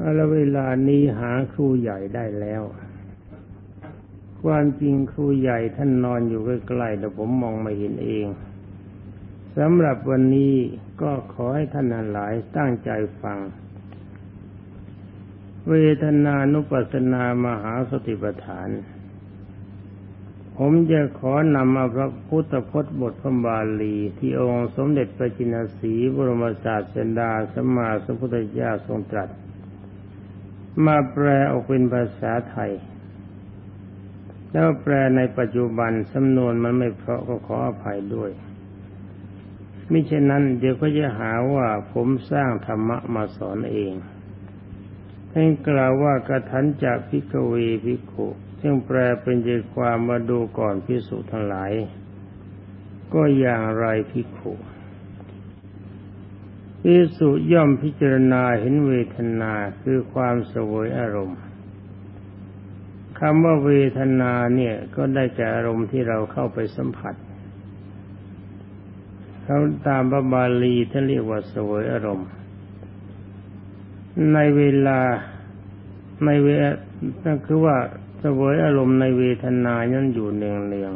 [0.00, 2.62] แล้วเวลานี้หาครูใหญ่ได้แล้ว
[4.42, 8.26] ความจริงครูใหญ่ท่านนอนอยู่ใกล้ๆแต่ผมมองไม่เห็นเอง
[9.58, 10.54] สำหรับวันนี้
[11.02, 12.90] ก็ขอให้ท่านหลายตั้งใจ
[13.22, 13.38] ฟัง
[15.68, 18.68] เวทนานุปัสสนามหาสติปัฏฐาน
[20.56, 29.28] ผมจะขอนำเอาพระพุทธพจน์บทพระบาลีที่องค์สมเด็จพระจินสีบรมศาสดาสมมาสัมพุทธเจ้าทรงตรัส
[30.86, 32.72] มาแปลออกเป็นภาษาไทย
[34.52, 38.30] แล้วแปลในปัจจุบันสำนวนมันไม่เพราะก็ขออภัยด้วย
[39.90, 43.92] มิฉะนั้นเดี๋ยวก็จะหาว่าผมสร้างธรรมะมาสอนเอง
[45.30, 48.28] ท่านกล่าวว่ากระทันจากพิกเวพิกุ
[48.60, 51.72] ซึ่งแปลเป็นใจความมาดูก่อนพิสุทั้งหลาย
[53.14, 54.52] ก็อย่างไรพิกุ
[56.82, 59.52] พิสุย่อมพิจารณาเห็นเวทนา
[59.82, 61.40] คือความสวยอารมณ์
[63.18, 67.14] คำว่าเวทนาเนี่ยก็ได้แก่อารมณ์ที่เราเข้าไปสัมผัส
[69.42, 72.28] เขาตามพระบาลีท่านเรียกว่าสวยอารมณ์
[74.34, 75.00] ในเวลา
[76.24, 76.48] ในเว
[77.24, 77.76] นั่นคือว่า
[78.22, 80.92] สวยอารมณ์ในเวทนานั้นอยู่เนืองเนือง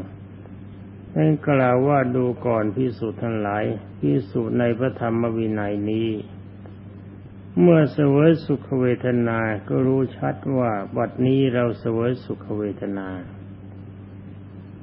[1.14, 3.64] นั่นกล่าวว่าดูก่อนพิสูจน์ทั้งหลาย
[4.05, 6.10] พิสูจน์ในพระธรรมวินัยนี้
[7.60, 9.38] เมื่อเสวยสุขเวทนา
[9.69, 13.08] ก็รู้ชัดว่าบัดนี้เราเสวยสุขเวทนา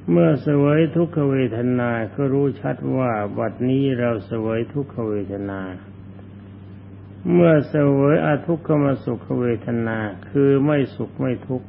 [0.09, 5.61] เมื่อเสวยทุกขเวทนาก็รู้ชัดว่าบัดนี้เราเสวยทุกขเวทนา
[7.33, 9.97] เมื่อเสวยอทุกขมสุขเวทนา
[10.30, 11.67] คือไม่สุขไม่ทุกข์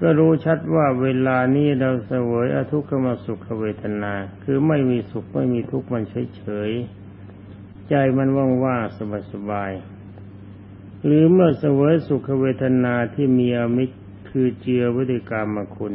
[0.00, 4.12] ก็รู้ชัดว่าเวลานี้เราเสวยอทุกขมสุขเวทนา
[4.44, 6.04] คือไม่มีสุขไม่มีทุกข์มัน
[6.36, 8.28] เฉยๆ ใจมัน
[8.64, 13.96] ว่างๆสบายๆ หรือเมื่อเสวยสุขเวทนาที่มีอมิตร
[14.28, 15.94] คือเจียวิธิกรรมคุณ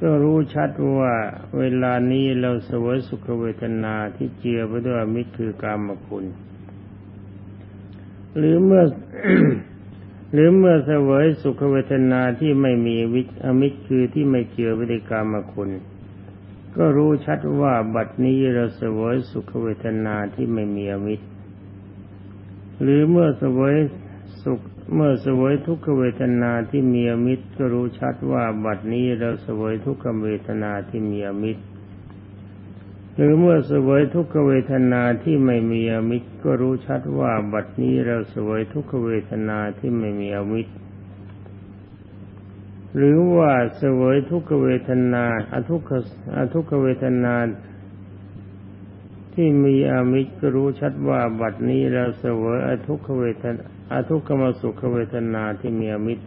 [0.00, 1.14] ก็รู้ชัดว่า
[1.58, 6.24] เวลานี้เราเสวยสุขเวทนาที่เจียไปด้วยมิตรคือกรรมคุณ
[8.36, 8.84] หรือเมื่อ
[10.32, 15.70] หรือเมื่อเสวยสุขเวทนาที่ไม่มีวิอมิตรคือที่ไม่เกี่ยววิธิกรรมคุณ
[16.76, 21.26] ก็รู้ชัดว่าบัดนี้เราเสวยสุขเวทนาที่ไม่มีอมิตร
[22.82, 23.74] หรือเมื่อเสวย
[24.42, 24.60] สุข
[24.94, 31.62] เมื่อเสวยทุกขเวทนาที่มีอมิตร ก็รู้ชัดว่าบัดนี้เราเสวยทุกขเวทนาที่มีอมิตร
[33.18, 40.72] หรือเมื่อสวยทุกขเวทนาที่ไม่มีอมิตรก็รู้ชัดว่าบัดนี้เราสวยทุกขเวทนาที่ไม่มีอมิตร
[42.96, 45.92] หรือว่าสวยทุกขเวทนาอทุกข
[46.36, 47.34] อทุกขเวทนา
[49.34, 53.62] ที่มีอมิตรก็รู้ชัดว่าบัดนี้เราเสวยอทุกขเวทนา
[53.92, 56.24] อทุกขมสุขเวทนาที่มีอมิตร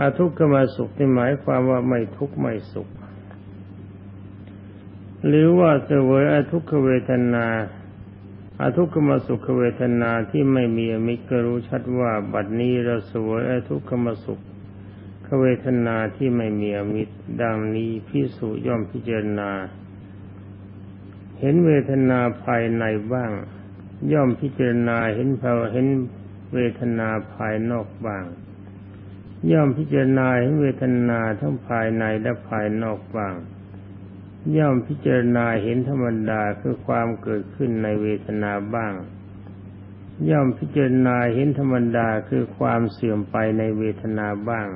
[0.00, 2.88] อทุกขมสุขที่หมายความว่าไม่ทุกข์ไม่สุข
[5.26, 7.46] หรือว่าเสวยอทุกขเวทนา
[8.60, 14.40] อทุกขมสุขเวทนาที่ไม่มีอมิตรก็รู้ชัดว่าบัดนี้เราเสวยอทุกขมสุข
[15.40, 19.50] เวทนาที่ไม่มีอมิตรดังนี้พิสุย่อมพิจารณา
[21.40, 23.32] เห็นเวทนาภายในบ้าง
[24.12, 25.86] ย่อมพิจารณาเห็นภาเห็น
[26.54, 28.24] เวทนาภายนอกบ้าง
[29.52, 33.34] ย่อมพิจารณาเห็นเวทนาทั้งภายในและภายนอกบ้าง
[34.56, 38.94] ย่อมพิจารณาเห็นธรรมดาคือความเกิดขึ้นในเวทนาบ้าง
[40.30, 44.68] ย่อมพิจารณาเห็นธรรมดาคือความเสื่อมไปในเวทนาบ้าง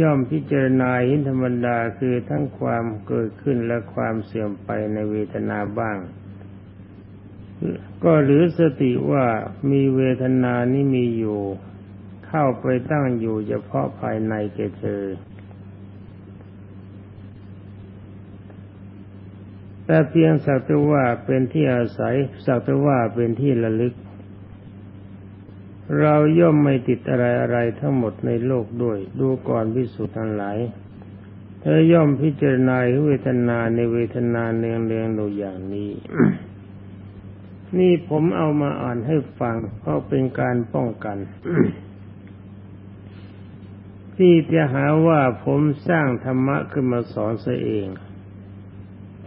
[0.00, 5.98] ย่อมพิจารณาเห็นธรรมดาคือทั้งความเกิดขึ้นและความเสื่อมไปในเวทนาบ้าง
[8.04, 9.26] ก็หรือสติว่า
[9.70, 11.42] มีเวทนานี้มีอยู่
[12.26, 15.02] เข้าไปตั้งอยู่เฉพาะภายในแก่เธอ
[19.86, 23.94] แต่เพียงสักแต่ว่าเป็นที่อาศัย สักแต่ว่าเป็นที่ระลึก
[26.00, 30.58] เราย่อมไม่ติดอะไรอะไรทั้งหมดในโลกด้วย ดูก่อนพิสุทธิ์ทั้งหลาย
[31.60, 32.76] เธอย่อมพิจารณา
[33.06, 35.90] เวทนาในเวทนาเนืองเนืองดูอย่างนี้
[37.78, 41.18] นี่ผมเอามาอ่านให้ฟัง เพราะเป็นการป้องกัน
[44.16, 47.86] ที่จะหาว่าผมสร้างธรรมะขึ้นมาสอนเสียเอง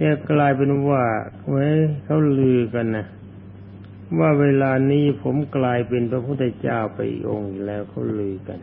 [0.01, 1.03] จะกลายเป็นว่า
[1.47, 3.07] เว้ยเขาลือกันนะ
[4.19, 6.99] ว่าเวลานี้ผมกลายเป็นพระพุทธเจ้าไป
[7.29, 8.59] องค์แล้วเขาลือกัน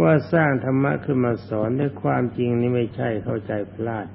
[0.00, 4.06] ว่าสร้างธรรมะขึ้นมาสอนด้วยความจริงนี่ไม่ใช่เข้าใจพลาด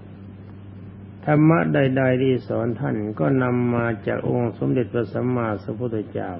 [1.25, 6.31] ธรรมะใด ๆ ที่สอนท่านก็นำมาจากองค์สมเด็จพระสัมมาสัมพุทธเจ้า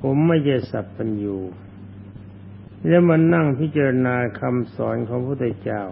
[0.00, 1.38] ผมไม่ใช่สัพพัญญู
[2.86, 5.82] แล้วมันนั่งพิจารณาคำสอนของพระพุทธเจ้า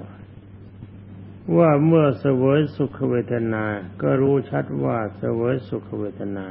[1.54, 3.64] ว่าเมื่อเสวยสุขเวทนา
[4.02, 6.46] ก็รู้ชัดว่าเสวยสุขเวทนา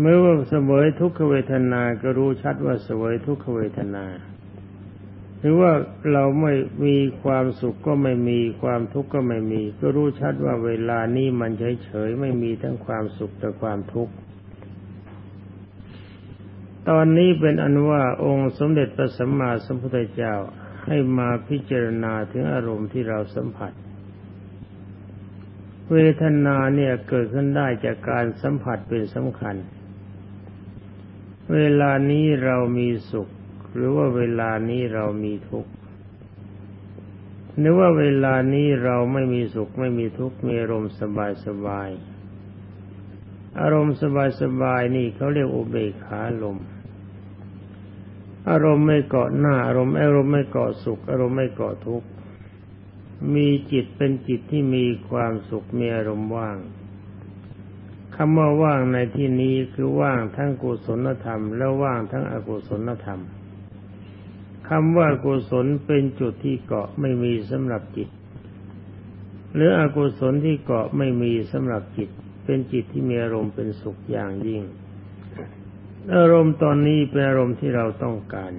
[0.00, 4.04] เมื่อว่าเสวยทุกขเวทนา ก็รู้ชัดว่าเสวยทุกขเวทนา
[5.38, 5.72] หรือว่า
[6.12, 6.52] เราไม่
[6.84, 11.50] มีความสุขก็ไม่มีความทุกข์ก็ไม่มี ก็รู้ชัดว่าเวลานี้มัน
[11.84, 14.12] เฉยๆไม่มีทั้งความสุขแต่ความทุกข์
[16.88, 20.34] ตอนนี้เป็นอันว่าองค์สมเด็จพระสัมมาสัมพุทธเจ้า
[20.88, 23.72] ให้มาพิจารณาถึงอารมณ์ที่เราสัมผัส
[25.92, 29.56] เวทนาเนี่ยเกิดขึ้นได้จากการสัมผัสเป็นสำคัญ
[31.54, 33.28] เวลานี้เรามีสุข
[33.74, 35.70] หรือว่าเวลานี้เรามีทุกข์
[37.58, 41.88] หรือว่าเวลานี้เราไม่มีสุขไม่มีทุกข์มีอารมณ์สบายสบาย
[43.60, 46.58] อารมณ์สบายสบายนี่เขาเรียกอุเบกขาลม
[48.48, 52.08] อารมณ์ไม่เกาะหน้าอารมณ์อารมณ์ไม่เกาะสุข อารมณ์ไม่เกาะทุกข์
[53.34, 56.56] มีจิตเป็นจิตที่มีความสุขมีอารมณ์ว่าง
[58.14, 63.20] คำว่าว่างในที่นี้คือว่างทั้งกุศลธรรม และว่างทั้งอกุศลธรรม
[64.68, 68.08] คำว่ากุศลเป็นจุดที่เกาะไม่มีสำหรับจิต
[69.54, 72.10] หรืออกุศลที่เกาะไม่มีสำหรับจิต
[72.44, 74.62] เป็นจิตที่มีอารมณ์เป็นสุขอย่างยิ่ง
[76.16, 78.52] อารมณ์ตอนนี้เป็นอารมณ์ที่เราต้องการ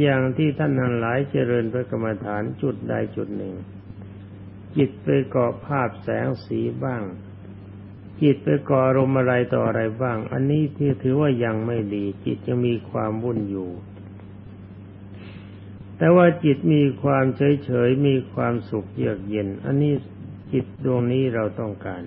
[0.00, 3.54] อย่างที่ท่านทั้งหลายเจริญพระกรรมฐานจุดใดจุดหนึ่ง
[4.76, 7.02] จิตไปเกาะภาพแสงสีบ้าง
[8.22, 13.70] จิตไปเกาะอารมณ์อะไรต่ออะไรบ้าง อันนี้ที่ถือว่ายังไม่ดี จิตยังมีความวุ่นอยู่
[15.98, 19.94] แต่ว่าจิตมีความเฉยเฉยมีความสุขเยือกเย็น อันนี้
[20.52, 22.02] จิตดวงนี้เราต้องการ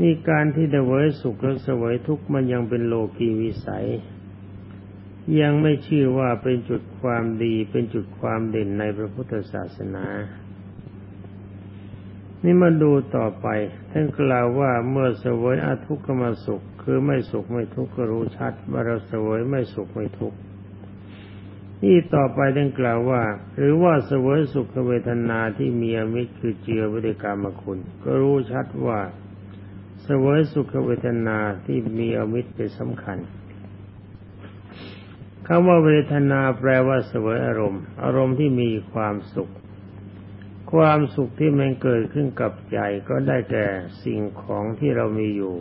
[0.00, 3.86] นี่การที่เดวยสุขและสวยทุกข์มันยังเป็นโลกีวิสัย
[5.40, 10.06] ยังไม่ชื่อว่าเป็นจุดความดีเป็นจุดความเด่นในพระพุทธศาสนา
[12.44, 13.46] นี่มาดูต่อไป
[13.90, 20.38] ท่านกล่าวว่าเมื่อสวยอาทุกขมาสุข คือไม่สุขไม่ทุกข์ก็รู้ชัดว่าเราสวยไม่สุขไม่ทุกข์
[21.82, 23.22] นี่ต่อไปท่านกล่าวว่า
[23.56, 29.00] หรือว่าสวยสุขเวทนาที่มีอมิตรคือเจือวิเดกรรมคุณ ก็รู้ชัดว่า
[30.24, 33.18] วยสุขเวทนาที่มีอมิตรเป็นสำคัญ
[35.46, 39.52] คำว่าเวทนาแปลว่าสวยอารมณ์ อารมณ์ที่มีความสุข
[40.72, 42.78] ความสุขที่มันเกิดขึ้นกับใจ
[43.08, 43.66] ก็ได้แก่
[44.04, 45.54] สิ่งของที่เรามีอยู่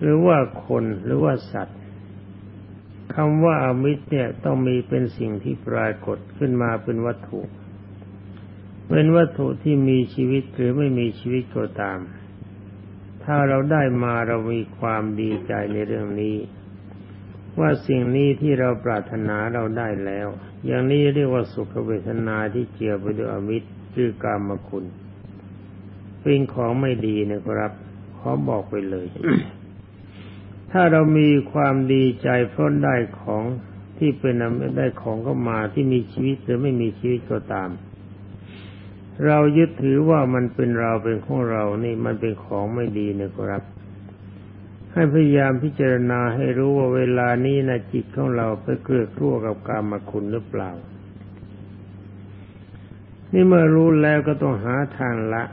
[0.00, 1.78] หรือว่าคนหรือว่าสัตว์
[3.14, 7.40] คำว่าอมิตรเนี่ยต้องมีเป็นสิ่งที่ปรากฏขึ้นมาเป็นวัตถุ
[8.90, 11.98] เป็นวัตถุที่มีชีวิตหรือไม่มีชีวิตก็ตาม
[13.30, 16.36] ถ้าเราได้มาเรามีความดีใจในเรื่องนี้
[17.58, 20.28] ว่าสิ่งนี้ที่เราปรารถนาเราได้แล้ว
[20.66, 24.84] อย่างนี้เรียกว่าสุขเวทนาที่เกี่ยวไปด้วยอมิตรคือกรรมคุณ
[26.20, 27.72] เป็นของไม่ดีนะครับ
[28.18, 29.06] ขอบอกไปเลย
[30.72, 33.44] ถ้าเรามีความดีใจเพราะได้ของ
[33.98, 34.34] ที่เป็น
[34.78, 37.68] ได้ของเข้ามาที่มีชีวิตหรือไม่มีชีวิตก็ตาม
[39.26, 43.62] เรายึดถือว่ามันเป็นเราเป็นของเรานี่มันเป็นของไม่ดีนะครับ
[44.92, 50.70] ให้พยายามพิจารณาให้รู้ว่าเวลานี้นะจิตของเราไปเกลือกลัวกับกามคุณหรือเปล่า
[53.32, 55.44] นี่เมื่อรู้แล้วก็ต้องหาทางละ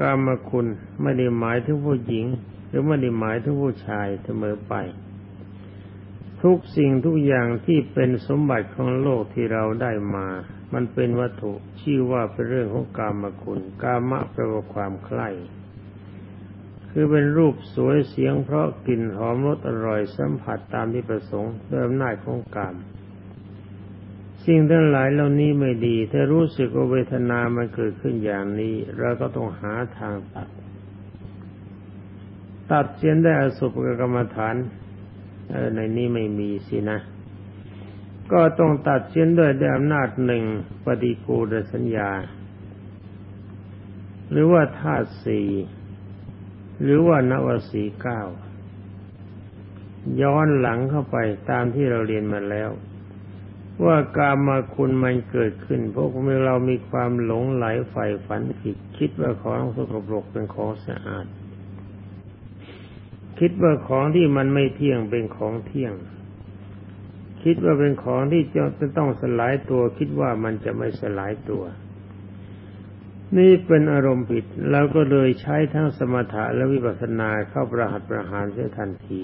[0.00, 0.66] กามคุณ
[1.02, 2.26] ไม่ได้หมายถึงผู้หญิง
[2.68, 4.74] หรือไม่ได้หมายถึงผู้ชายเสมอไป
[6.42, 10.28] ทุกสิ่งทุกอย่างที่เป็นสมบัติของโลกที่เราได้มา
[10.74, 15.28] มันเป็นวัตถุชื่อว่าเป็นเรื่องของกามคุณ กามะแปลว่าความใคร่
[16.90, 22.74] คือเป็นรูปสวยเสียงเพราะกลิ่นหอมรสอร่อยสัมผัสตามที่ประสงค์ด้วยอำนาจของกาม
[24.44, 30.48] สิ่งทั้งหลายเหล่านี้ไม่ดี ถ้ารู้สึกว่าเวทนามันเกิดขึ้นอย่างนี้ เราก็ต้องหาทางตัด
[32.70, 34.54] ตัดเสียนได้อสุภกรรมฐาน
[35.74, 36.98] ในนี้ไม่มีสินะ
[38.32, 40.44] ก็ต้องตัดเส้นด้วยด้วยอำนาจหนึ่ง
[40.84, 42.10] ปฏิกูลสัญญา
[44.30, 45.48] หรือว่าธาตุสี่
[46.82, 48.20] หรือว่านวสีเก้า
[50.22, 51.16] ย้อนหลังเข้าไป
[51.50, 52.70] ตามที่เราเรียนมาแล้ว
[53.84, 61.26] ว่ากามาคุณมันเกิดขึ้น เพราะเมื่อเรามีความหลงไหลใฝ่ฝันผิด คิดว่าของสกปรกเป็นของสะอาด
[63.38, 65.94] คิดว่าของที่มันไม่เที่ยงเป็นของเที่ยง
[67.44, 71.64] คิดว่าเป็นของที่จะต้องสลายตัว คิดว่ามันจะไม่สลายตัว
[73.38, 79.22] นี่เป็นอารมณ์ผิดเราก็เลยใช้ทั้งสมถะและวิปัสสนาเข้าประหัตประหารเสียทันที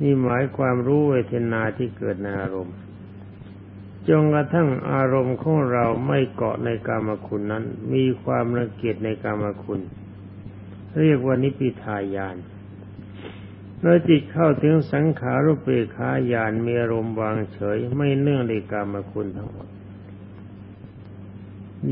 [0.00, 2.76] นี่หมายความรู้เวทนาที่เกิดในอารมณ์
[4.08, 7.64] จนกระทั่งอารมณ์ของเราไม่เกาะในกามคุณนั้น
[7.94, 9.80] มีความรังเกียจในกามคุณ
[11.00, 12.36] เรียกว่านิพิทายาน
[13.80, 19.68] เมื่อจิตเข้าถึงสังขารุปเปขายานมีอารมณ์วางเฉย ไม่เนื่องในกามคุณทั้งหมด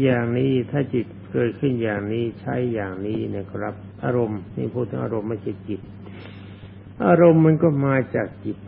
[0.02, 3.74] อย่างนี้ถ้าจิตเกิดขึ้นอย่างนี้ใช้อย่างนี้นะครับ
[4.04, 5.80] อารมณ์นี่พูดถึงอารมณ์ไม่ใช่จิต
[7.06, 8.58] อารมณ์มันก็มาจากจิต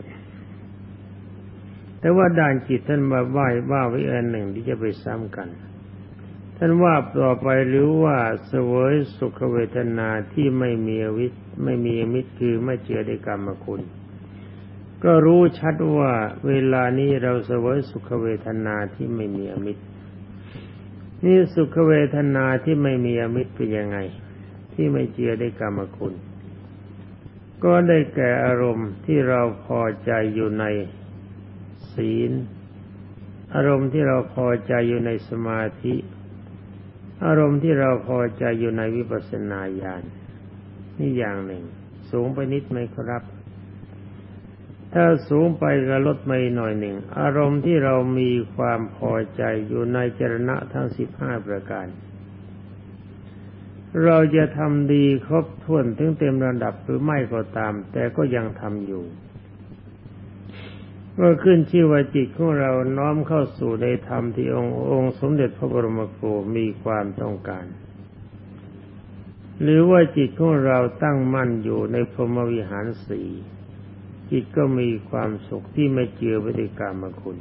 [2.01, 5.49] แต่ว่าด้านจิตท่านมาไหว้ว่าไว้อันหนึ่งที่จะไปซ้ำกัน
[6.61, 11.35] ท่านว่าต่อไปหรือว่าเสวยสุขเวทนาที่ไม่มีวิต
[11.65, 13.81] ไม่มีมิตรคือไม่เจือในกรรมคุณ
[15.05, 16.12] ก็รู้ชัดว่า
[16.49, 19.85] เวลานี้เราเสวยสุขเวทนาที่ไม่มีอมิตร
[21.25, 23.99] นี่สุขเวทนาที่ไม่มีอมิตรเป็นยังไง
[24.75, 26.15] ที่ไม่เจือได้กรรมคุณ
[27.65, 30.65] ก็ได้แก่อารมณ์ที่เราพอใจอยู่ใน
[31.93, 32.33] ศีล
[33.55, 35.95] อารมณ์ที่เราพอใจอยู่ในสมาธิ
[37.25, 40.03] อารมณ์ที่เราพอใจอยู่ในวิปัสสนาญาณ
[40.99, 41.65] นี่อย่างหนึ่ง
[42.11, 43.23] สูงไปนิดไหมครับ
[44.95, 51.87] ถ้าสูงไปก็ลดไปหน่อยหนึ่ง อารมณ์ที่เรามีความพอใจอยู่ในจรณะทั้งสิบห้าประการ
[54.05, 59.05] เราจะทำดีครบถ้วนถึงเต็มระดับหรือไม่ก็ตาม แต่ก็ยังทำอยู่
[61.21, 67.67] ก็ขึ้นชื่อว่าจิตของเราน้อมเข้าสู่ในธรรมที่องค์องค์สมเด็จพระบรมครูมีความต้องการ
[69.63, 73.23] หรือว่าจิตของเราตั้งมั่นอยู่ในพรหมวิหารสี
[74.31, 77.39] จิตก็มีความสุขที่ไม่เจือวิกรรมคุณ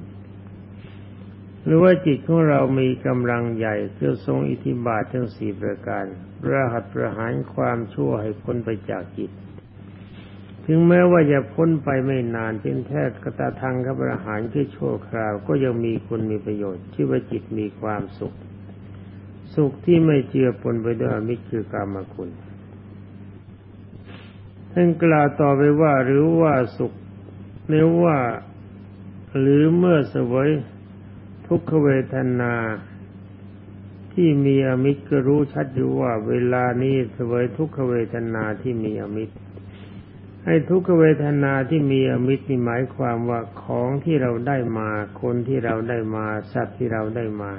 [1.64, 6.06] หรือว่าจิตของเรามีกำลังใหญ่เพื่อทรงอิทธิบาททั้งสี่ประการ
[6.50, 9.32] ระหัตประหารความชั่วให้พ้นไปจากจิต
[10.70, 18.34] ถึงแม้ว่าจะพ้นไปไม่นานเพียงแค่กตาทางกับประหารที่ชั่วคราว ก็ยังมีคุณมีประโยชน์ที่ว่าจิตมีความสุข
[19.56, 22.30] สุขที่ไม่เจือปนไปด้วยมิตรคือกรรมคุณ
[24.72, 26.94] ท่านกล่าวต่อไปว่าหรือว่าสุข
[27.68, 28.18] เนื้อว่า
[29.40, 30.50] หรือเมื่อสวย
[31.48, 32.54] ทุกขเวทนา
[34.14, 39.36] ที่มีอมิตรก็รู้ชัดอยู่ว่าเวลานี้สวยทุกขเวทนาที่มีอมิตร
[40.50, 44.90] ให้ทุกขเวทนาที่มีอมิตรนี่หมายความว่าของที่เราได้มา
[45.22, 47.54] คนที่เราได้มา สัตว์ที่เราได้มา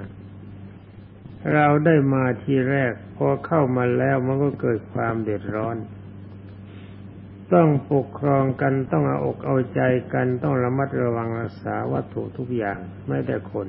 [1.54, 5.76] เราได้มาทีแรก พอเข้ามาแล้วมันก็เกิดความเดือดร้อน
[7.54, 9.80] ต้องปกครองกันต้องเอาอกเอาใจ
[10.12, 13.66] กันต้องระมัดระวังรักษาวัตถุทุกอย่างไม่แต่คน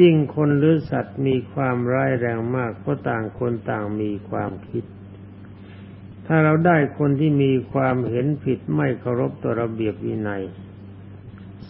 [0.00, 4.84] ยิ่งคนหรือสัตว์มีความร้ายแรงมากเพราะต่างคนต่างมีความคิด
[6.26, 10.42] ถ้าเราได้คนที่มีความเห็นผิดไม่เคารพต่อระเบียบวินัย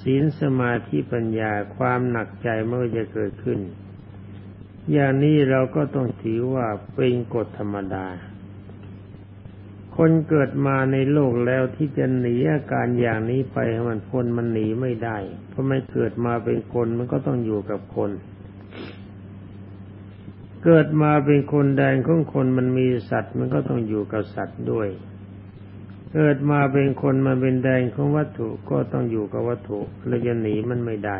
[0.00, 3.60] ศีลสมาธิปัญญาความหนักใจเมื่อจะเกิดขึ้น
[4.92, 8.06] อย่างนี้เราก็ต้องถือว่าเป็นกฎธรรมดา
[9.96, 13.58] คนเกิดมาในโลกแล้วที่จะหนีอาการอย่างนี้ไป
[13.88, 18.10] มันพ้นมันหนีไม่ได้ เพราะไม่เกิดมาเป็นคนมันก็ต้องอยู่กับคน
[20.64, 24.88] เกิดมาเป็นคนแดงของคนมันมีสัตว์ มันก็ต้องอยู่กับสัตว์ด้วย
[26.12, 31.18] เกิดมาเป็นคนมันเป็นแดงของวัตถุก็ต้องอยู่กับวัตถุเราจะหนีมันไม่ได้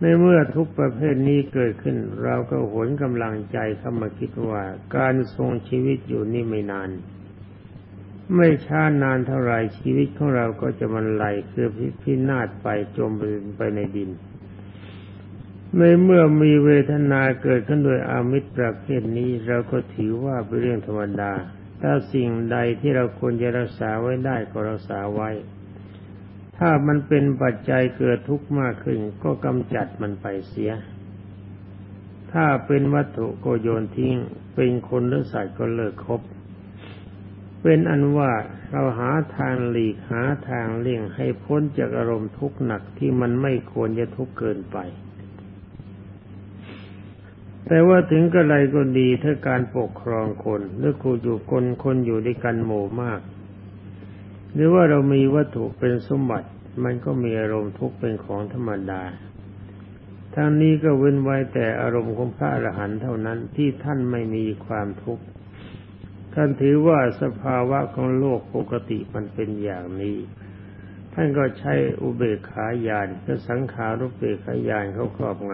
[0.00, 4.62] ในเมื่อทุกประเภทนี้เกิดขึ้น เราก็หนกำลังใจเข้ามาคิดว่า
[4.96, 6.90] การทรงชีวิตอยู่นี่ไม่นาน
[8.36, 11.66] ไม่ช้านานเท่าไรชีวิตของเราก็จะมันไหลคือ
[12.02, 13.10] พินาศไปจม
[13.56, 14.10] ไปในดิน
[15.78, 21.32] ในเมื่อมีเวทนาเกิดขึ้นโดยอามิตรประเภทนี้เราก็ถือว่าเป็นเรื่องธรรมดา
[21.82, 25.30] ถ้าสิ่งใดที่เราควรจะรักษาไว้ได้ก็รักษาไว้
[26.58, 30.72] ถ้ามันเป็นปัจจัยเกิดทุกข์มากขึ้นก็กำจัดมันไปเสีย
[32.32, 34.14] ถ้าเป็นวัตถุก็โยนทิ้ง
[34.54, 36.20] เป็นคนหรือสัตว์ก็เลิกคบ
[37.62, 38.32] เป็นอันว่า
[38.70, 44.78] เราหาทางหลีกหาทางเลี่ยงให้พ้นจากอารมณ์ทุกข์หนักที่มันไม่ควรจะทุกข์เกินไป
[47.66, 53.20] แต่ว่าถึงกระไรก็ดีถ้าการปกครองคนหรือคูอยู่คนคนอยู่ด้วยกันหมู่มาก
[54.54, 56.48] หรือว่าเรามีวัตถุเป็นสมบัติ
[56.84, 59.02] มันก็มีอารมณ์ทุกข์เป็นของธรรมดา
[60.34, 65.24] ทั้งนี้ก็เว้นไว้แต่อารมณ์ของพระอรหันต์เท่านั้นที่ท่านไม่มีความทุกข์
[66.34, 70.16] ท่านถือว่าสภาวะของโลกปกติมันเป็นอย่างนี้
[71.14, 75.52] ท่านก็ใช้อุเบกขาญาณคือสังขารุเบกขาญาณเขาครอบง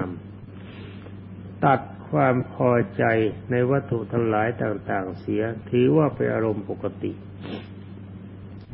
[0.81, 3.05] ำตัด ความพอใจ
[3.51, 7.13] ในวัตถุทั้งหลายต่าง ๆ เสีย ถือว่าเป็นอารมณ์ปกติ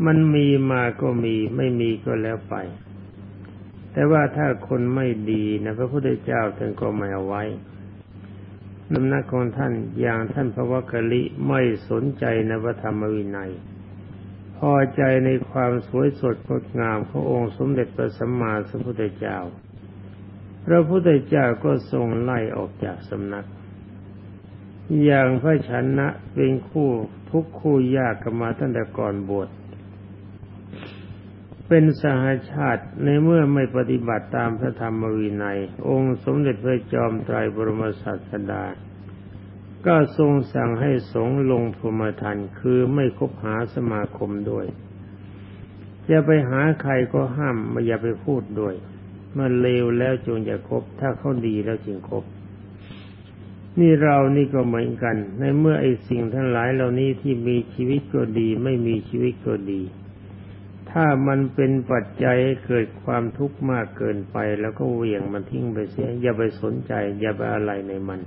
[0.07, 2.55] มันมีมาก็มีไม่มีก็แล้วไป
[3.93, 7.43] แต่ว่าถ้าคนไม่ดีนะพระพุทธเจ้าท่านก็ไม่เอาไว้
[8.93, 11.61] นำนักของท่านอย่างท่านพระวกกลิไม่
[11.91, 13.53] สนใจในพระธรรมวินัย
[14.59, 19.39] พอใจในความสวยสดงดงามขององค์สมเด็จพระสัมมาสัมพุทธเจ้า
[20.67, 23.47] พระพุทธเจ้าก็ทรงไล่ออกจากสำนัก
[25.05, 26.91] อย่างพระชนะเป็นคู่
[27.31, 29.49] ทุกคู่ยากกันมาตั้งแต่ก่อนบวช
[31.69, 38.65] เป็นสหาชาติในเมื่อไม่ปฏิบัติตามพระธรรมวินัย องค์สมเด็จพระจอมไตรบรมศาสดา
[39.87, 44.67] ก็ทรงสั่งให้สงลงพรมทันคือไม่คบหาสมาคมด้วย
[46.11, 48.75] จะไปหาใครก็ห้ามไม่อย่าไปพูดด้วย
[49.39, 52.25] มันเลวแล้วจงอย่าคบ ถ้าเขาดีแล้วจึงคบ
[53.81, 59.83] นี่เรานี่ก็เหมือนกัน ในเมื่อไอ้สิ่งทั้งหลายเหล่านี้ที่มีชีวิตก็ดี ไม่มีชีวิตก็ดี
[60.91, 68.21] ถ้ามันเป็นปัจจัยให้เกิดความทุกข์มากเกินไป แล้วก็เหวี่ยงมันทิ้งไปเสีย อย่าไปสนใจ อย่าไปอะไรในมัน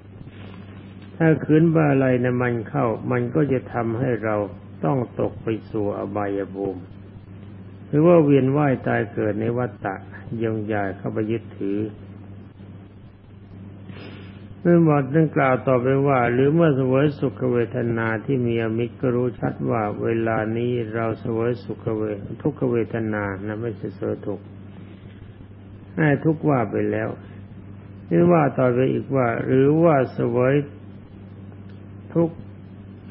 [1.17, 4.35] ถ้าคืนบาอะไรในมันเข้า มันก็จะทำให้เรา
[4.85, 6.81] ต้องตกไปสู่อบายภูมิ
[7.87, 9.95] หรือว่าเวียนว่ายตายเกิดในวัฏฏะ
[10.43, 11.79] ยงใหญ่เข้าไปยึดถือ
[14.61, 22.01] เมื่อหมดนั่งกล่าวต่อไปว่า หรือเมื่อสวยสุขเวทนาที่มีอมิตรก็รู้ชัดว่า เวลานี้เราสวยสุขเว
[22.41, 24.39] ทุกเวทนานะไม่ใช่เสวยทุก
[25.97, 27.09] ให้ทุกว่าไปแล้ว
[28.09, 30.53] นี่ว่าต่อไปอีกว่า หรือว่าสวย
[32.13, 32.29] ทุก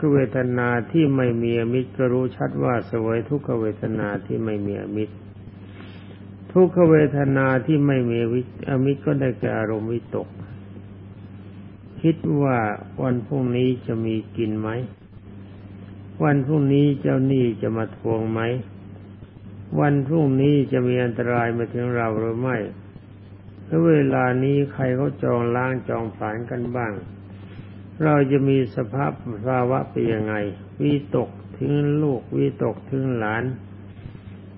[0.00, 5.14] ขเวทนาที่ไม่มีอมิตรก็รู้ชัดว่าสวยทุกขเวทนาที่ไม่มีอมิตร
[6.52, 8.18] ทุกขเวทนาที่ไม่มี
[8.70, 10.28] อมิตรก็ได้แก่อารมณ์วิตก
[12.02, 12.58] คิดว่า
[13.02, 14.68] วันพรุ่งนี้จะมีกินไหม
[16.24, 18.40] วันพรุ่งนี้เจ้าหนี้จะมาทวงไหม
[19.80, 22.56] วันพรุ่งนี้จะมีอันตรายมาถึงเราหรือไม่
[23.64, 26.92] แล้วเวลานี้ใครเขาจองล้างจองผานกันบ้าง
[28.04, 29.12] เราจะมีสภาพ
[29.46, 30.34] ภาวะเป็นยังไง
[30.82, 33.44] วิตกถึงลูกวิตกถึงหลาน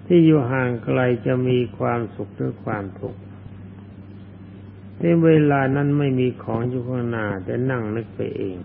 [0.06, 3.20] ที่อยู่ห่างไกลจะมีความสุขหรือความทุกข์
[4.98, 8.56] ในเวลานั้นไม่มีของอยู่ข้างหน้าแต่นั่งนึกไปเอง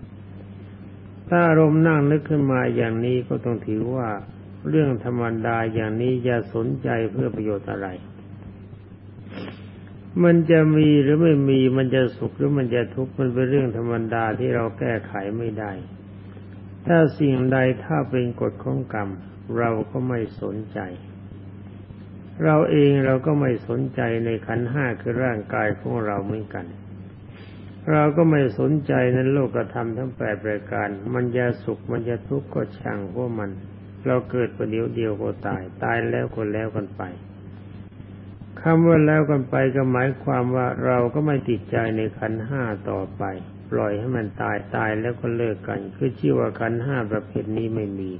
[1.27, 4.09] ถ้าอารมณ์นั่งนึกขึ้นมาอย่างนี้ก็ต้องถือว่า
[4.69, 7.87] เรื่องธรรมดาอย่างนี้อย่าสนใจเพื่อประโยชน์อะไร
[10.23, 15.71] มันจะมีหรือไม่มีมันจะสุขหรือมันจะทุกข์มันเป็นเรื่องธรรมดาที่เราแก้ไขไม่ได้
[16.87, 19.09] ถ้าสิ่งใดถ้าเป็นกฎของกรรม
[19.57, 20.79] เราก็ไม่สนใจ
[22.43, 26.65] เราเองเราก็ไม่สนใจในขันห้าคือร่างกายของเราเหมือนกัน
[27.91, 33.49] เราก็ไม่สนใจในโลกธรรมทั้งแปดประการ มันจะสุขมันจะทุกข์ก็ช่างพวกมัน
[34.07, 37.01] เราเกิดประเดี๋ยวเดียวก็ตาย ตายแล้วก็แล้วกันไป
[38.61, 43.23] คำว่าแล้วกันไปก็หมายความว่าเราก็ไม่ติดใจในขันห้าต่อไป
[43.71, 48.11] ปล่อยให้มันตายตายแล้วก็เลิกกัน คือชื่อว่าขันห้าประเภทนี้ไม่มี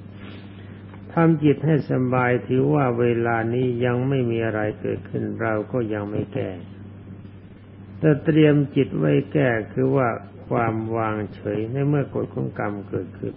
[1.13, 6.49] ทำจิตให้สบายถือว่าเวลานี้ยังไม่มีอะไรเกิดขึ้นเราก็ยังไม่แก้
[7.99, 10.09] แต่เตรียมจิตไว้แก้คือว่า
[10.47, 13.33] ความวางเฉยในเมื่อกฎของกรรมเกิดขึ้น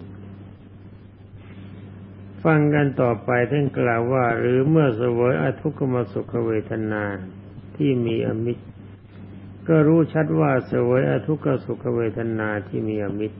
[2.47, 7.03] ฟังกันต่อไปท่านกล่าวว่า หรือเมื่อสวยอทุกขมสุขเวทนา
[7.77, 8.63] ที่มีอมิตร
[9.67, 13.37] ก็รู้ชัดว่าสวยอทุกขสุขเวทนาที่มีอมิตร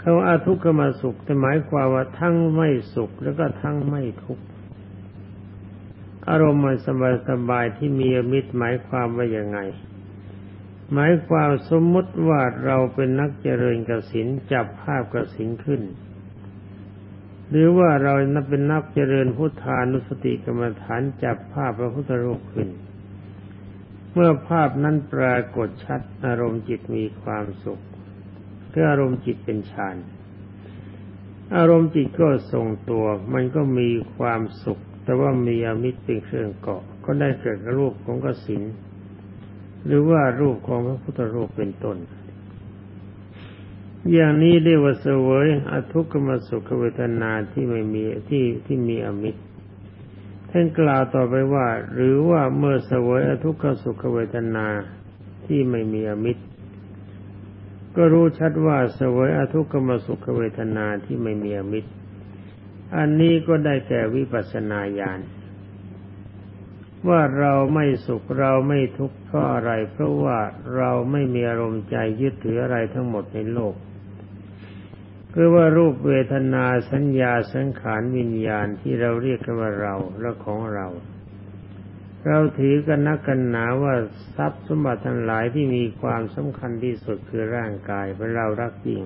[0.00, 4.44] เขาอาทุกขมาสุขแต่หมายความว่าทั้งไม่สุขแล้วก็ทั้งไม่ทุกข์
[6.28, 9.58] อารมณ์มันสบายสบายที่มีอมิตรหมายความว่ายังไง
[10.92, 15.82] หมายความสมมติว่าเราเป็นนักเจริญกสินจับภาพกสินขึ้น
[17.50, 22.68] หรือว่าเรานับเป็นนักเจริญพุทธานุสติกรรมฐานจับภาพพระพุทธรูปขึ้น
[24.12, 27.82] เมื่อภาพนั้นปรากฏชัดอารมณ์จิตมีความสุข
[28.72, 29.96] คืออารมณ์จิตเป็นฌาน
[31.56, 38.62] อารมณ์จิตก็ทรงตัว มันก็มีความสุข แต่ว่ามีอมิตรเป็นเครื่องเกาะ ก็ได้เกิดรูปของกสิน
[39.86, 41.96] หรือว่ารูปของพระพุทธรูปเป็นต้น
[44.08, 49.40] อย่างนี้เรียกว่าเสวยอทุกขมสุขเวทนาที่ไม่มีที่ที่มีอมิตร
[50.50, 54.66] ท่านกล่าวต่อไปว่า หรือว่าเมื่อเสวยอทุกขสุขเวทนา
[55.46, 56.42] ที่ไม่มีอมิตร
[57.96, 61.90] ก็รู้ชัดว่าเสวยอทุกขมสุขเวทนาที่ไม่มีอมิตร
[62.96, 65.20] อันนี้ก็ได้แก่วิปัสสนาญาณ
[67.08, 70.38] ว่าเราไม่สุขเราไม่ทุกข์เพราะอะไร เพราะว่า
[70.76, 73.74] เราไม่มีอารมณ์ใจยึดถืออะไรทั้งหมดในโลก
[75.34, 80.86] คือว่ารูปเวทนาสัญญาสังขารวิญญาณที่เราเรียกกันว่าเราและของเรา
[82.26, 83.94] เราถือกันนักกันหนาว่า
[84.36, 89.02] ทรัพย์สมบัติทั้งหลายที่มีความสำคัญที่สุดคือร่างกายเป็นเรารักจริง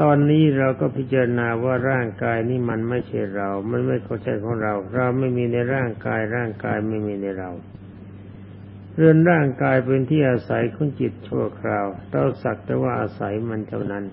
[0.00, 7.50] ตอนนี้เราก็พิจารณาว่าร่างกายนี้มันไม่ใช่เรา มันไม่เข้าใจของเรา เราไม่มีในร่างกายร่างกายไม่มีในเรา
[8.96, 14.04] เรือนร่างกายเป็นที่อาศัยของจิตชั่วคราว เราสักแต่ว่าอาศัยมันเท่านั้น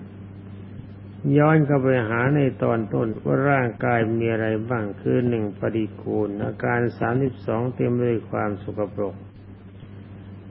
[1.38, 9.14] ย้อนเข้าไปหาในตอนต้นว่าร่างกายมีอะไรบ้างคือหนึ่งปฏิคูล อาการสามสิบสองเต็มด้วยความสุขปรก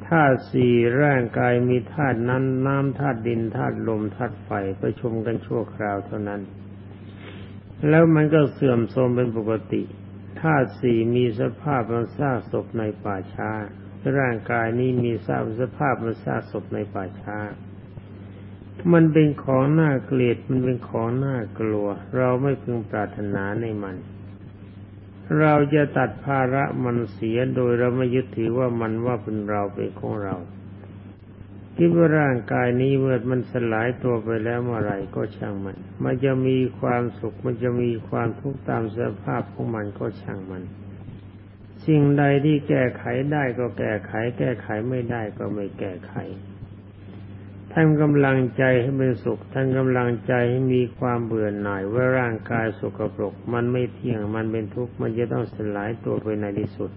[0.08, 4.50] ธาตุสี่ร่างกายมีธาตุนั้นน้ำธาตุดินธาตุลมธาตุไฟ
[4.82, 6.42] ประชุมกันชั่วคราวเท่านั้น
[7.90, 9.82] แล้วมันก็เสื่อมโทรมเป็นปกติ
[10.42, 13.52] ธาตุสี่มีสภาพมันซากศพในป่าช้า
[14.20, 17.38] ร่างกายนี้มีสาสภาพมันซากศพในป่าช้า
[18.94, 21.88] มันเป็นของน่าเกลียด มันเป็นของน่ากลัว
[22.18, 23.96] เราไม่พึงปรารถนาในมัน
[25.40, 30.36] เราจะตัดภาระมันเสียโดยเราไม่ยึดถือว่ามันว่าเป็นเราเป็นของเรา
[31.78, 40.64] คิดว่าร่างกายนี้เมื่อมันสลายตัวไปแล้วเมื่อไรก็ช่างมัน มันจะมีความสุข มันจะมีความทุกข์ตามสภาพของมันก็ช่างมัน
[41.86, 46.14] สิ่งใดที่แก้ไขได้ก็แก้ไข แก้ไขไม่ได้ก็ไม่แก้ไข
[47.74, 56.92] ท่านกำลังใจให้เป็นสุขท่านกำลังใจให้มีความเบื่อหน่ายว่าร่างกายสกปรก มันไม่เที่ยงมันเป็นทุกข์มันจะต้องสลายตัวไปในที่สุด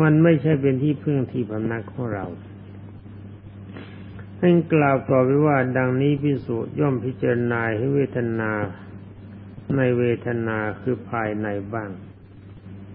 [0.00, 2.26] มันไม่ใช่เป็นที่พึ่งที่พำนักของเรา
[4.38, 8.52] ท่านกล่าวต่อไปว่าดังนี้พิสุย่อมพิจารณาให้เวทนา
[9.76, 11.90] ในเวทนาคือภายในบ้าง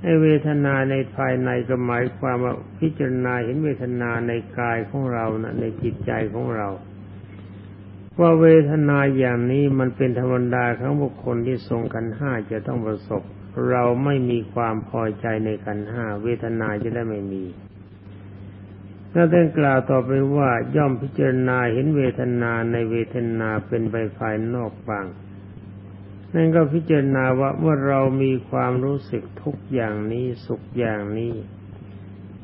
[0.03, 6.69] ให้เวทนาในภายในก็หมายความว่าพิจารณาเห็นเวทนาในกายของเรานะในจิตใจของเรา
[8.19, 13.21] ว่าเวทนาอย่างนี้มันเป็นธรรมดาของบุคคลที่ทรงกันห้าจะต้องประสบ
[13.69, 17.43] เราไม่มีความพอใจในกันห้าเวทนาจะได้ไม่มี
[19.11, 25.05] แล้วท่านกล่าวต่อไปว่าย่อมพิจารณาเห็นเวทนาในเวทนาเป็นไปภายนอกบาง
[26.33, 31.33] นั่นก็พิจารณาว่าเมื่อเรามีความรู้สึกทุกอย่างนี้สุขอย่างนี้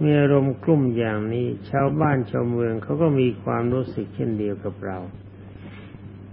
[0.02, 4.98] มีอารมณ์กลุ่มอย่างนี้ ชาวบ้านชาวเมืองเขาก็มีความรู้สึกเช่นเดียวกับเรา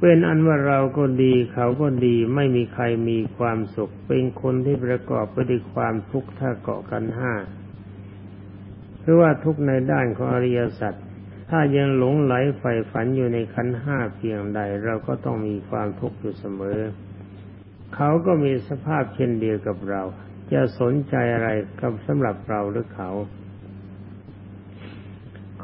[0.01, 7.33] เป็นอันว่าเราก็ดีเขาก็ดีไม่มีใครมีความสุข เป็นคนที่ประกอบไปด้วยความทุกข์ถ้าเกาะกันห้า
[9.03, 10.95] คือว่าทุกในด้านของอริยสัจ
[11.51, 16.81] ถ้ายังหลงไหลใฝ่ฝันอยู่ในขันห้าเพียงใด เราก็ต้องมีความทุกข์อยู่เสมอ
[17.95, 20.03] เขาก็มีสภาพเช่นเดียวกับเรา
[20.53, 21.49] จะสนใจอะไร
[21.81, 23.11] กับสำหรับเราหรือเขา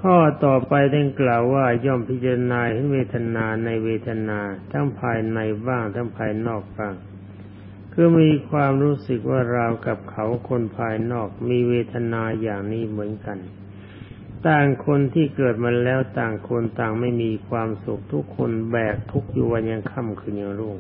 [0.01, 4.41] ข้อต่อไปได้กล่าวว่าย่อมพิจารณาเห็นเวทนาในเวทนา
[4.73, 6.95] ทั้งภายในบ้างทั้งภายนอกบ้าง
[7.93, 13.39] คือมีความรู้สึกว่าเรากับเขาคนภายนอกมีเวทนาอย่างนี้เหมือนกัน
[14.47, 20.77] ต่างคนที่เกิดมาแล้วต่างคนต่างไม่มีความสุขทุกคนแบกทุกอยู่วันยังค่ำคืนยังรุ่ง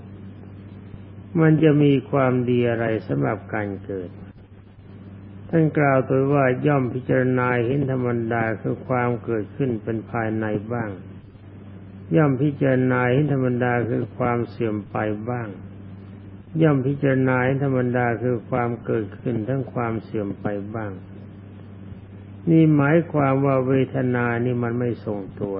[1.40, 4.10] มันจะมีความดีอะไรสำหรับการเกิด
[5.48, 10.90] ท่านกล่าวตัวว่าย่อมพิจารณาเห็นธรรมดาคือความเกิดขึ้นเป็นภายในบ้าง
[12.16, 14.96] ย่อมพิจารณาเห็นธรรมดาคือความเสื่อมไป
[15.30, 15.48] บ้าง
[16.62, 20.92] ย่อมพิจารณาเห็นธรรมดาคือความเกิดขึ้นทั้งความเสื่อมไปบ้าง
[22.50, 25.56] นี่หมายความว่าเวทนานี่มันไม่ทรงตัว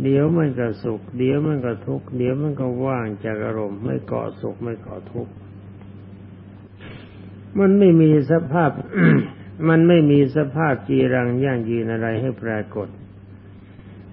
[0.00, 5.32] เดี๋ยวมันก็สุข เดี๋ยวมันก็ทุกข์เดี๋ยวมันก็ว่างจากอารมณ์ไม่เกาะสุขไม่เกาะทุกข์
[7.58, 8.70] มันไม่มีสภาพ
[9.68, 12.88] มันไม่มีสภาพจีรังยั่งยืนอะไรให้ปรากฏ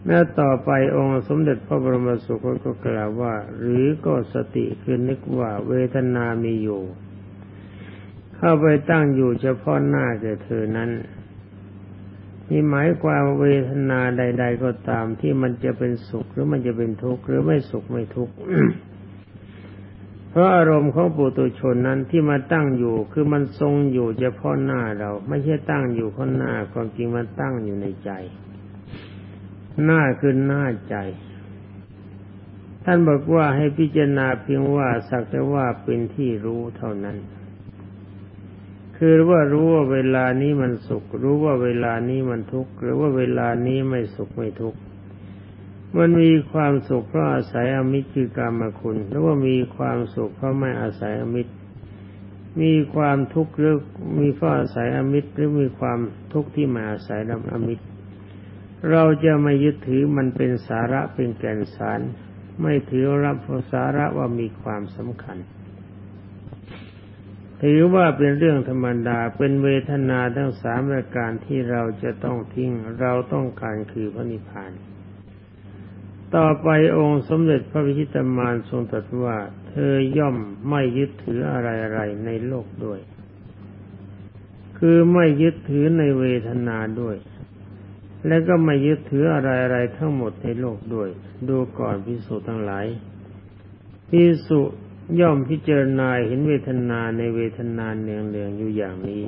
[0.08, 6.82] แล้วต่อไปองค์สมเด็จพระบรมสุคตก็กล่าวว่า หรือก็สติคือนึกว่าเวทนามีอยู่
[8.36, 10.90] เข้าไปตั้งอยู่เฉพาะหน้าแก่เธอนั้น
[12.50, 18.34] นี่หมายความเวทนาใด ๆ ก็ตามที่มันจะเป็นสุขหรือมันจะเป็นทุกข์หรือไม่สุขไม่ทุกข์
[20.30, 28.12] เพราะอารมณ์ของปุตุชนนั้นที่มาตั้งอยู่คือมันทรงอยู่เฉพาะหน้าเรา ไม่ใช่ตั้งอยู่ข้างหน้าความจริงมันตั้งอยู่ในใจ
[29.86, 30.96] หน้าคือหน้าใจ
[32.84, 37.18] ท่านบอกว่าให้พิจารณาเพียงว่าสักแต่ว่าเป็นที่รู้เท่านั้น
[39.02, 44.80] คือว่ารู้ว่าเวลานี้มันสุข รู้ว่าเวลานี้มันทุกข์หรือว่าเวลานี้ไม่สุขไม่ทุกข์
[45.98, 51.54] มันมีความสุขเพราะอาศัยอมิตรคือกรรมคุณ หรือว่ามีความสุขเพราะไม่อาศัยอมิตร
[52.62, 53.76] มีความทุกข์หรือ
[54.20, 56.00] มีข้ออาศัยอมิตร หรือมีความ
[56.34, 57.86] ทุกข์ที่มาอาศัยลำอมิตร
[58.92, 62.00] เราจะไม่ยึดถือมันเป็นสาระเป็นแก่นสาร
[62.62, 63.38] ไม่ถือรับ
[63.72, 65.38] สาระว่ามีความสำคัญ
[67.64, 74.72] ถือว่าเป็นเรื่องธรรมดาเป็นเวทนาทั้งสามประการที่เราจะต้องทิ้งเราต้องการคือพระนิพพาน
[76.36, 76.68] ต่อไป
[76.98, 79.38] องค์สมเด็จพระวิชิตมานทรงตรัสว่า
[79.70, 80.38] เธอย่อม
[80.70, 81.60] ไม่ยึดถืออะ
[81.92, 83.00] ไรๆในโลกด้วย
[84.78, 87.16] คือไม่ยึดถือในเวทนาด้วย
[88.28, 91.10] และก็ไม่ยึดถืออะไรๆทั้งหมดในโลกด้วย
[91.50, 92.86] ดูก่อนพิสุทั้งหลาย
[94.10, 94.62] พิสุ
[95.20, 99.24] ย่อมพิจารณาเห็นเวทนาในเวทนาเนืองเนืองอยู่อย่างนี้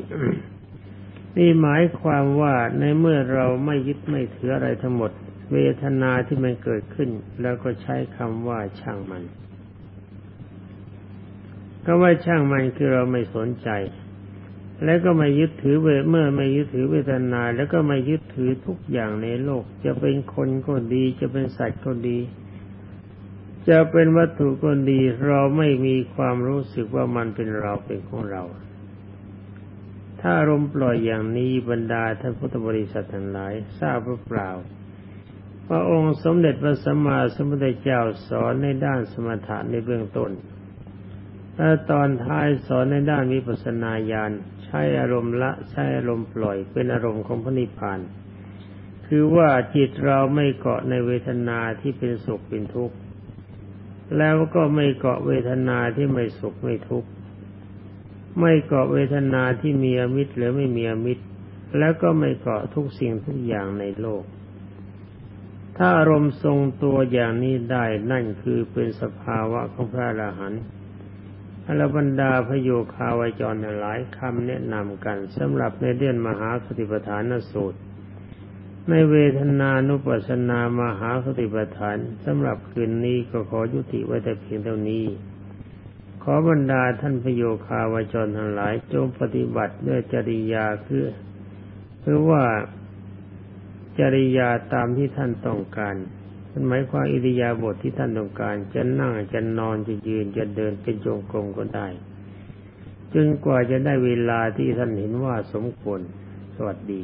[1.37, 5.11] นี่หมายความว่าในเมื่อเราไม่ยึดไม่ถืออะไรทั้งหมด
[5.53, 7.09] เวทนาที่มันเกิดขึ้น
[7.41, 9.23] แล้วก็ใช้คำว่าช่างมัน
[11.85, 13.69] ก็ว่าช่างมันคือเราไม่สนใจ
[14.85, 22.17] แล้วก็ไม่ยึดถือเวเมื่อไม่ยึดถือเวทนา แล้วก็ไม่ยึดถือทุกอย่างในโลก จะเป็นคนก็ดี จะเป็นสัตว์ก็ดี
[23.69, 28.43] จะเป็นวัตถุก็ดี เราไม่มีความรู้สึกว่ามันเป็นเราเป็นของเรา
[30.19, 34.49] ถ้าอารมณ์ปล่อยอย่างนี้บรรดาท่านพุทธบริษัททั้งหลาย ทราบหรือเปล่า
[35.67, 40.31] พระองค์สมเด็จพระสัมมาสัมพุทธเจ้าสอนในด้านสมถะในเบื้องต้น
[41.55, 44.31] และตอนท้ายสอนในด้านวิปัสสนาญาณ
[44.65, 47.99] ใช้อารมณ์ละใช้อารมณ์ปล่อยเป็นอารมณ์ของพระนิพพาน
[49.07, 52.95] คือว่าจิตเราไม่เกาะในเวทนาที่เป็นสุขเป็นทุกข์
[54.17, 57.09] แล้วก็ไม่เกาะเวทนาที่ไม่สุขไม่ทุกข์
[58.39, 61.23] ไม่เกาะเวทนาที่มีอมิตรหรือไม่มีอมิตร
[61.77, 64.23] แล้วก็ไม่เกาะทุกสิ่งทุกอย่างในโลก
[65.77, 70.63] ถ้าอารมณ์ทรงตัวอย่างนี้ได้นั่นคือเป็นสภาวะของพระอรหันต์
[71.65, 77.79] อรบรรดาพระโยคาวจรหลายคำแนะนำกันสำหรับในเรื่องมหาสติปัฏฐานสูตร
[78.91, 85.05] ในเวทนานุปัสสนามหาสติปัฏฐานสำหรับคืนนี้ก็ขอยุติไว้แต่เพียงเท่านี้
[86.23, 91.05] ขอบรรดาท่านพโยคาวจรทั้งหลายจงปฏิบัติด้วยจริยาคือ
[91.99, 92.43] เพื่อว่า
[93.99, 95.95] จริยาตามที่ท่านต้องการ
[96.51, 101.87] มันหมายความอิริยาบถทที่ท่านต้องการ จะนั่งจะนอนจะยืนจะเดินเป็นจงกรมก็ได้
[103.13, 105.99] จนกว่าจะได้เวลาที่ท่านเห็นว่าสมควร
[106.55, 107.03] สวัสดี